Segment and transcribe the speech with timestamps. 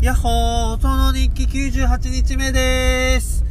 [0.00, 3.44] やっほー、音の日記98日目でーす。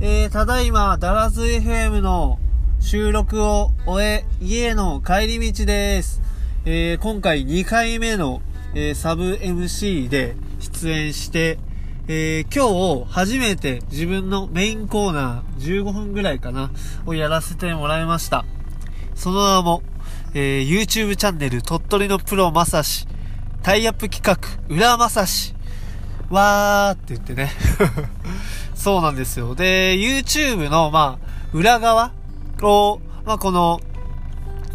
[0.00, 2.40] えー、ただいま、ダラズ FM の
[2.80, 6.20] 収録を終え、家への帰り道です。
[6.64, 8.42] えー、今回2回目の、
[8.74, 11.60] えー、サブ MC で出演して、
[12.08, 16.72] えー、今日初めて自分のメインコーナー15分ぐらいかな、
[17.06, 18.44] をやらせてもらいました。
[19.14, 19.84] その名も、
[20.34, 23.06] えー、YouTube チャンネル鳥取のプロまさし、
[23.62, 24.36] タイアップ企画、
[24.68, 25.54] 裏まさし
[26.32, 27.52] わーって言ってね
[28.74, 29.54] そうなんですよ。
[29.54, 32.10] で、YouTube の、まあ、裏側
[32.62, 33.80] を、まあ、この、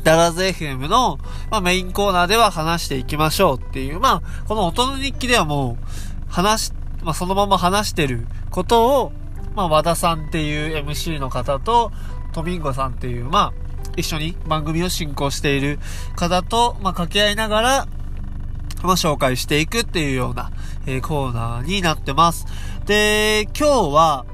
[0.03, 1.19] ダラズ FM の、
[1.51, 6.71] まあ、メインコーナーでは話していきましょうっていう、まあ、この音の日記ではもう、話
[7.03, 9.11] まあ、そのまま話してることを、
[9.55, 11.91] まあ、和田さんっていう MC の方と、
[12.33, 13.53] トミンゴさんっていう、まあ、
[13.95, 15.79] 一緒に番組を進行している
[16.15, 17.87] 方と、まあ、掛け合いながら、
[18.83, 20.51] まあ、紹介していくっていうような、
[20.85, 22.45] えー、コーナーになってます。
[22.85, 24.25] で、今日は、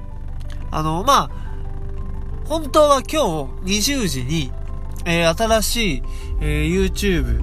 [0.72, 1.32] あの、まあ、
[2.46, 4.52] 本当は今日20時に、
[5.06, 6.04] えー、新しい、
[6.42, 7.42] えー、YouTube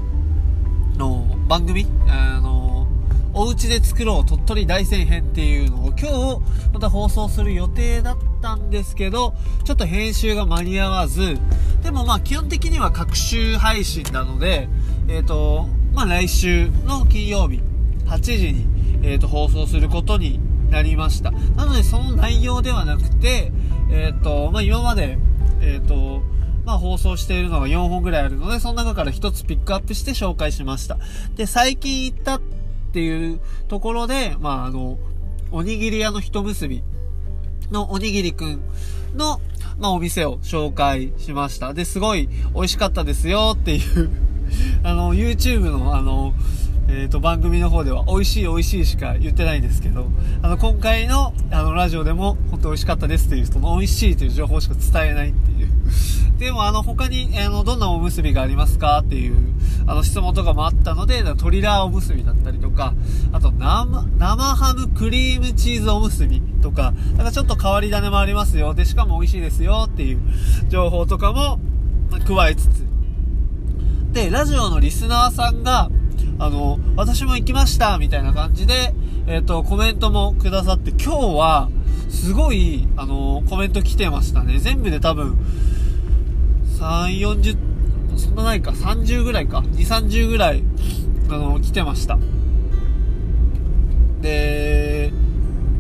[0.97, 2.87] の番組、あの、
[3.33, 6.41] お家で作ろう鳥取大戦編っていうのを今日
[6.73, 9.35] また放送する予定だったんですけど、
[9.65, 11.39] ちょっと編集が間に合わず、
[11.83, 14.69] でもまあ基本的には各週配信なので、
[15.09, 17.61] えっ、と、まあ、来週の金曜日
[18.07, 18.67] 8時に、
[19.03, 21.31] えっ、ー、と、放送することになりました。
[21.31, 23.53] なので、その内容ではなくて、
[23.91, 25.19] えっ、ー、と、まあ、今まで、
[25.61, 26.23] えっ、と、
[26.65, 30.99] まあ、放送しているのが4本ぐらいあるので、その中から1つピックアップして紹介しました。
[31.35, 32.41] で、最近行ったっ
[32.93, 34.99] ていうところで、まあ、あの、
[35.51, 36.85] おにぎり屋の一結び
[37.71, 38.61] のおにぎりくん
[39.17, 39.41] の、
[39.79, 41.75] まあ、お店を紹介しました。
[41.75, 44.11] で、すごい美味しかったですよっていう
[44.83, 46.35] あの、YouTube のあの、
[46.89, 50.07] えっ、ー、と、番組の方では美味しい美味しいしか言ってないんですけど、
[50.43, 55.69] あの、今回の、あの、ラジオでも本当美味しかったですっていう人の美味しいという情報しか伝えないっていう。
[56.39, 59.37] でも、あの、他に、あの、どんなおむすびがありますかっていう、
[59.87, 62.95] あの、質問とかもあったので、トリラーおむすびだったりとか、
[63.33, 68.75] あと、生、生ハムクリームチーズおむすびとか、なんかちょっと変わり種もありますよ。
[68.75, 70.21] で、しかも美味しいですよっていう
[70.69, 71.61] 情報とかも、
[72.27, 72.90] 加えつつ、
[74.13, 75.89] で、ラジオのリスナーさんが、
[76.41, 78.93] あの、私も行きましたみたいな感じで、
[79.29, 81.71] えっ、ー、と、コメントもくださって、今日は、
[82.09, 84.59] すごい、あの、コメント来てましたね。
[84.59, 85.39] 全部で多分、
[86.79, 87.57] 3、40、
[88.17, 90.65] そんなないか、30ぐらいか、2、30ぐらい、
[91.29, 92.19] あの、来てました。
[94.21, 95.13] で、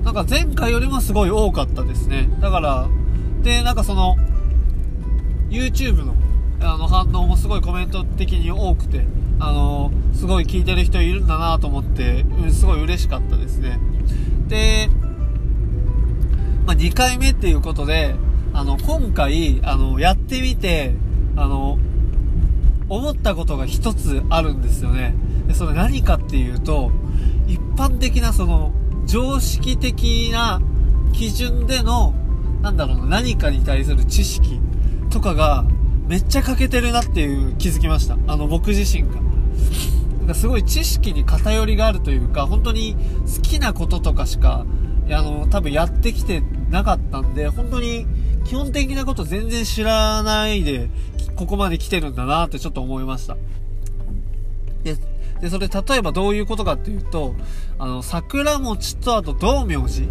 [0.04, 2.30] なんか前回よりもすごい多かったですね。
[2.40, 2.88] だから、
[3.42, 4.16] で、なんかその、
[5.50, 6.14] YouTube の
[6.60, 9.06] あの反応もすごいコメント的に多くて、
[9.38, 13.80] あのすごい聞いてる人いるんだなと思って、うん、すごい嬉しかったですね。
[14.48, 14.88] で、
[16.66, 18.14] まあ、2回目っていうことで、
[18.52, 20.94] あの、今回、あの、やってみて、
[21.36, 21.78] あの、
[22.88, 25.14] 思ったことが一つあるんですよね。
[25.46, 26.90] で、それ何かっていうと、
[27.46, 28.72] 一般的なその、
[29.06, 30.60] 常識的な
[31.12, 32.14] 基準での、
[32.62, 34.60] なんだろうな、何かに対する知識
[35.10, 35.64] とかが、
[36.10, 38.18] めっちゃ欠けてるなっていう気づきました。
[38.26, 39.20] あの、僕自身が。
[40.18, 42.96] なんかすごい知識に偏りがあるというか、本当に
[43.36, 44.66] 好きなこととかしか、
[45.08, 48.08] あの、多分やってきてなかったんで、本当に
[48.44, 50.90] 基本的なこと全然知らないで、
[51.36, 53.36] ここまで来てるんだなってちょっと思いました。
[54.82, 54.96] で、
[55.48, 57.36] それ例えばどういうことかっていうと、
[57.78, 60.08] あの、桜餅とあと道明寺？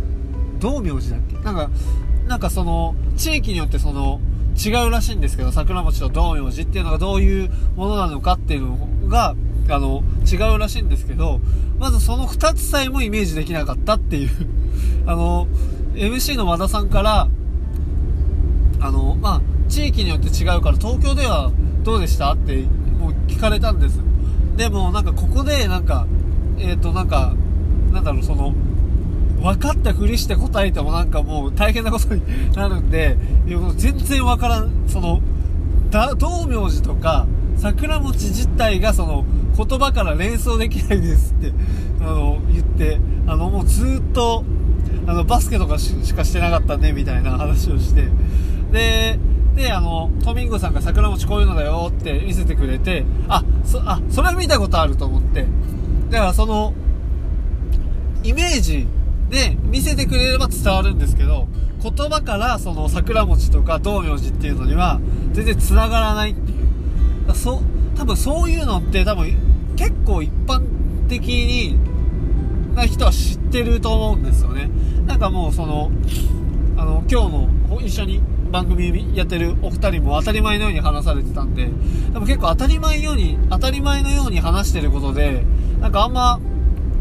[0.61, 1.35] 道明寺だっけ？
[1.39, 1.69] なんか、
[2.25, 4.21] なんかその、地域によってその、
[4.57, 9.35] 違うらしいんですけど、桜餅と道明寺っていうのがどういうものなのかっていうのが、
[9.69, 11.39] あの、違うらしいんですけど、
[11.79, 14.29] まずその2つさえもイメージできなかったっていう
[15.05, 15.47] あの、
[15.93, 17.27] MC の和田さんから、
[18.81, 21.51] あの、まあ、地域によって違うから東京では
[21.83, 22.65] どうでしたって
[22.99, 23.99] もう聞かれたんです。
[24.57, 26.07] でもなんかここでなんか、
[26.57, 27.33] えっ、ー、となんか、
[27.91, 28.53] なんだろう、その、
[29.41, 32.21] 分かったふりして答えてもなんかもう大変なことに
[32.53, 33.17] なるんで、
[33.77, 35.21] 全然わからん、その、
[35.89, 37.27] だ、道明寺とか、
[37.57, 39.25] 桜餅自体がその、
[39.57, 41.53] 言葉から連想できないですって、
[42.01, 44.43] あの、言って、あの、もうずっと、
[45.07, 48.07] あの、バスケとかしかしてなかったね、みたいな話をして、
[48.71, 49.19] で、
[49.55, 55.45] で、あの、トミンゴさんが桜餅こういうのだよって見せてくれて、あ、そ、あ、それは見たことあると思って、
[56.09, 56.73] だからその、
[58.23, 58.87] イメージ
[59.29, 61.47] で、見せてくれれば伝わるんですけど、
[61.81, 64.99] 言葉からその桜餅とか道明寺っていうのには
[65.31, 67.35] 全然繋がらないっていう。
[67.35, 67.61] そ、
[67.95, 69.37] 多分そういうのって多分
[69.75, 70.61] 結構一般
[71.07, 71.77] 的に
[72.75, 74.69] な人は知ってると思うんですよね。
[75.05, 75.91] なんかもうその、
[76.77, 78.21] あの、今日の一緒に
[78.51, 81.69] 番組やってるお二人も当たり前のように話されてたんで、
[82.13, 85.43] でも結構当たり前ように、当たり前のように話してることで、
[85.81, 86.39] なんかあんま、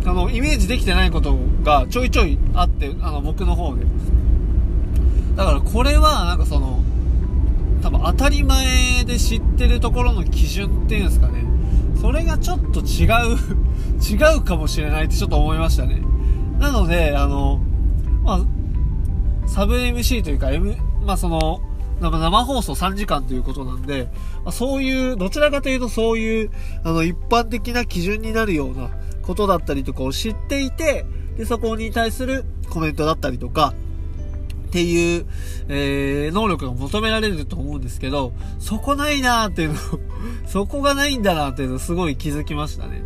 [0.05, 3.85] あの、イメージできてないことがちょいちょいあって、あの、僕の方で。
[5.37, 6.83] だからこれは、なんかその、
[7.83, 11.45] 多分当たり前で知ってるところの基準っていうんですかね。
[12.01, 13.39] それがちょっと違う
[14.03, 16.01] 違うかもしれないってちょっと思いましたね。
[16.59, 17.61] なので、あの、
[18.25, 18.41] まあ、
[19.47, 21.61] サブ MC というか、M、まあその、
[22.01, 24.09] 生放送3時間ということなんで、
[24.45, 26.51] ま、そういう、どちらかというとそういう、
[26.85, 28.91] あの、一般的な基準になるような
[29.29, 31.05] ことだったりとかを知っていて、
[31.37, 33.75] で、そこに対するコメントだったりとか、
[34.69, 35.27] っていう、
[35.69, 39.79] えー、能力が求められると思うんですけど、そこないなーっていうの
[40.49, 43.03] そこがないんだなーっていうのすごい気づきましたね。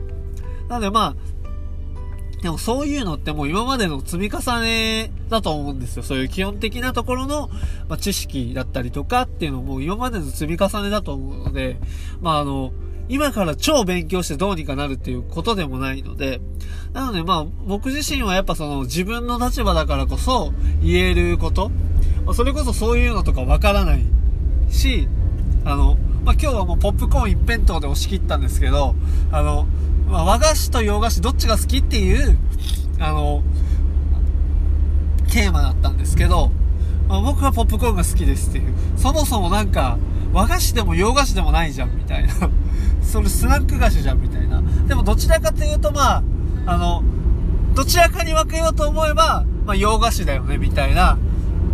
[0.68, 6.04] なのでまあ、でもそういうのってもう今までの積み重ねだと思うんですよ。
[6.04, 7.48] そういう基本的なところの、
[7.88, 11.78] まあ、知識だったりとかっていうのも今までの積み重ねだと思うので、
[12.20, 12.72] まああの、
[13.08, 16.40] 今から超勉強してどうにかなるっていうことでもないので、
[16.92, 20.52] なのでまあ僕自身はやっぱその自分の立場だからこそ
[20.82, 21.70] 言えること、
[22.34, 24.04] それこそそういうのとかわからない
[24.70, 25.08] し、
[25.64, 28.94] あの、まあ今日はもうポップコーン一辺倒で押し切ったんですけど、
[29.30, 29.66] あの、
[30.08, 32.38] まあ和菓子と洋菓子どっちが好きっていう、
[32.98, 33.42] あの、
[35.30, 36.50] テーマだったんですけど、
[37.08, 38.74] まあ、僕はポップコーンが好きですっていう。
[38.96, 39.98] そもそもなんか、
[40.32, 42.32] 和菓子でも洋菓子でもないじゃんみたいな
[43.02, 44.62] それスナック菓子じゃんみたいな。
[44.86, 46.22] でもどちらかというとまあ、
[46.66, 47.02] あの、
[47.74, 51.18] どちらかに分けようと思えば、まあ洋菓子だよねみたいな、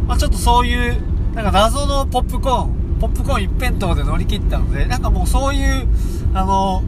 [0.07, 1.01] まあちょっとそういう、
[1.35, 5.89] なんか謎のポップコーン、ポップコーン一辺倒で乗り切ったので、なんかもうそういう、
[6.35, 6.83] あの、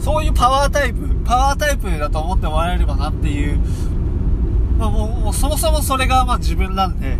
[0.00, 3.58] そういうパワータイプ、パワータイプだと思ってもらえればなっていう、
[4.78, 7.18] まあもう、もうそもそもそれがまあ自分なんで、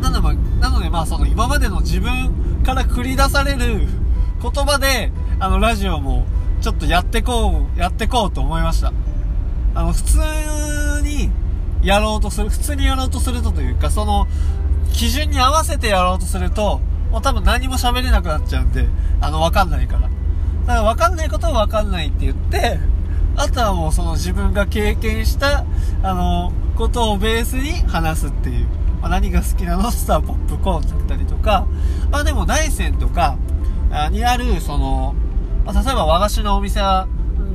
[0.00, 3.86] なので、なのでまあその今までの自分から繰り出される
[4.40, 6.26] 言葉で、あのラジオも
[6.60, 8.92] ちょっとやってこう、やってこうと思いました。
[9.74, 10.18] あの、普通
[11.02, 11.30] に
[11.82, 14.26] やろうとする、普通にやろうとするとというか、その、
[14.92, 16.80] 基準に合わせてやろうとすると、
[17.10, 18.86] もう多分何も喋れなくなっちゃうんで、
[19.20, 20.02] あの、わかんないから。
[20.02, 20.10] だか
[20.74, 22.78] らわかんないことはわかんないって言って、
[23.36, 25.64] あとはもうその自分が経験した、
[26.02, 28.66] あの、ことをベースに話すっていう。
[29.00, 29.92] まあ、何が好きなの？
[29.92, 31.68] スターポップコーンだったりとか、
[32.10, 33.36] まあでも大山とか
[34.10, 35.14] にある、その、
[35.64, 37.08] まあ、例えば和菓子のお店は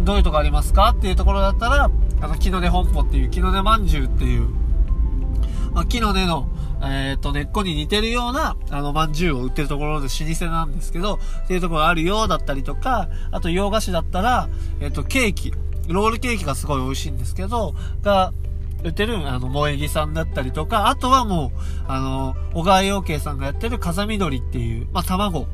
[0.03, 1.89] どういうとこありますかっていうところだったら、
[2.21, 4.50] あの、木の根本舗っていう、木の根まんじゅうっていう、
[5.74, 6.47] まあ、木の根の、
[6.81, 15.53] えっ、ー、と、根っこに似てるような、あの、まんじゅうを売ってるところで老舗なんですけど、っていうところがあるようだったりとか、あと洋菓子だったら、えっ、ー、と、ケーキ、
[15.88, 18.33] ロールケーキがすごい美味しいんですけど、が、
[18.83, 25.47] 売ってる、あの、萌え木さんだったりとか、あとはもう、あの、小川洋慶さんがやってる風緑っていう、まあ、卵。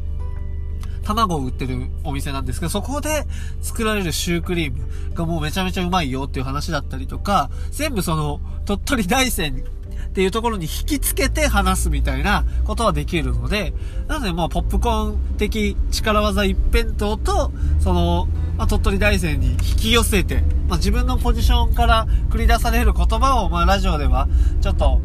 [1.03, 3.25] 卵を売ってるお店なんですけど、そこで
[3.61, 9.63] 作られるシュークリームがもうめちゃめちゃうまいよっていう話だったりとか、全部その、鳥取大山
[10.09, 13.73] っていうところに引きつけて話すみたいなことはできるので、
[14.07, 18.27] なのでもうポップコーン的力技一辺倒と、その、
[18.57, 24.27] まあ、鳥取大山に引き寄せて、まあ、自分のポジションから繰り出される言葉を、まあ、ラジオでは、
[24.61, 24.99] ちょっと、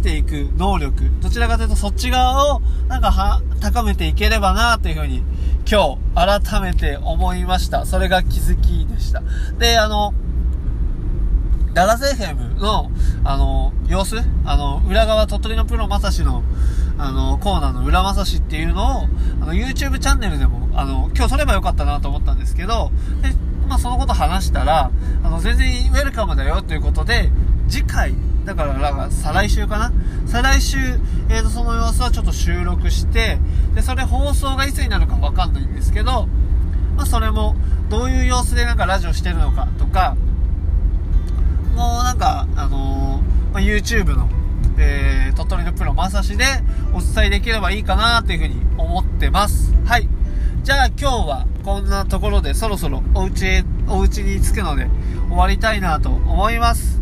[0.00, 5.22] していく能力、どちらかというとそっち側を、なんかは、高めていければなというふうに、
[5.70, 7.84] 今日、改めて思いました。
[7.84, 9.22] それが気づきでした。
[9.58, 10.14] で、あの、
[11.74, 12.90] ダラゼヘムの、
[13.24, 14.16] あの、様子
[14.46, 16.42] あの、裏側、鳥取のプロまさしの、
[16.96, 19.02] あの、コーナーの裏まさしっていうのを、
[19.42, 22.90] あの、YouTube チャンネルでも、あの、今日撮ればよかったなと思ったんですけど、
[23.20, 23.34] で、
[23.68, 24.90] まあ、そのこと話したら、
[25.22, 27.30] あの、全然ウェルカムだよということで、
[27.68, 28.14] 次回、
[28.54, 29.92] だから、なんか、再来週かな？
[30.26, 30.76] 再来週、
[31.28, 33.38] えーと、その様子はちょっと収録して、
[33.74, 36.26] で、それ放送がいつになるかわかんないんですけど、
[36.96, 37.54] まあ、それも、
[37.88, 40.16] どういう様子でなんかラジオしてるのかとか、
[41.76, 44.28] もうなんか、あのー、まあ、YouTube の、
[44.78, 46.44] えー、鳥取のプロまさしで
[46.92, 49.72] お伝えできればいいかなというふうに思ってます。
[49.84, 50.08] はい。
[50.62, 54.88] じゃあ今日はこんなところでそろそろお家へ、お家に着くので
[55.28, 57.00] 終わりたいなと思います。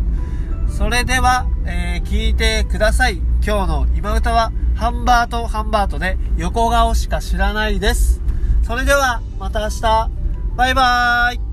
[0.79, 3.17] それでは、えー、聞いてください。
[3.45, 8.21] 今日の今歌はハンバートハンバートで横顔しか知らないです。
[8.63, 10.11] それではまた明日。
[10.57, 11.48] バイバーイ。